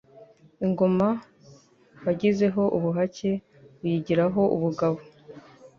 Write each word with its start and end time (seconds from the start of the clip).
Ingoma 0.65 1.07
wagizeho 2.05 2.63
ubuhake 2.77 3.31
uyigiraho 3.83 4.41
n'ubugabo: 4.49 4.99